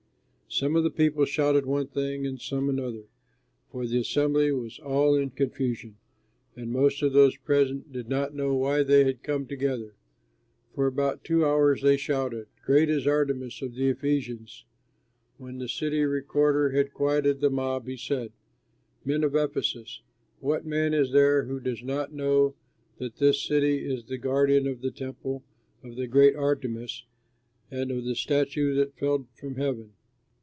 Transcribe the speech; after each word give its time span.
Some 0.53 0.75
of 0.75 0.83
the 0.83 0.91
people 0.91 1.23
shouted 1.23 1.65
one 1.65 1.87
thing 1.87 2.27
and 2.27 2.37
some 2.39 2.67
another, 2.67 3.03
for 3.71 3.87
the 3.87 3.99
assembly 3.99 4.51
was 4.51 4.79
all 4.79 5.15
in 5.15 5.29
confusion, 5.29 5.95
and 6.57 6.69
most 6.73 7.01
of 7.01 7.13
those 7.13 7.37
present 7.37 7.93
did 7.93 8.09
not 8.09 8.35
know 8.35 8.53
why 8.53 8.83
they 8.83 9.05
had 9.05 9.23
come 9.23 9.45
together. 9.47 9.95
For 10.75 10.87
about 10.87 11.23
two 11.23 11.45
hours 11.45 11.81
they 11.81 11.95
shouted, 11.95 12.47
"Great 12.65 12.89
is 12.89 13.07
Artemis 13.07 13.61
of 13.61 13.75
the 13.75 13.87
Ephesians!" 13.87 14.65
When 15.37 15.57
the 15.57 15.69
city 15.69 16.03
recorder 16.03 16.71
had 16.71 16.93
quieted 16.93 17.39
the 17.39 17.49
mob, 17.49 17.87
he 17.87 17.95
said: 17.95 18.33
"Men 19.05 19.23
of 19.23 19.35
Ephesus, 19.35 20.01
what 20.41 20.65
man 20.65 20.93
is 20.93 21.13
there 21.13 21.45
who 21.45 21.61
does 21.61 21.81
not 21.81 22.11
know 22.13 22.55
that 22.97 23.15
this 23.19 23.41
city 23.41 23.89
is 23.89 24.03
the 24.03 24.17
guardian 24.17 24.67
of 24.67 24.81
the 24.81 24.91
temple 24.91 25.43
of 25.81 25.95
the 25.95 26.07
great 26.07 26.35
Artemis 26.35 27.05
and 27.71 27.89
of 27.89 28.03
the 28.03 28.15
statue 28.15 28.75
that 28.75 28.97
fell 28.97 29.27
from 29.37 29.55
heaven? 29.55 29.93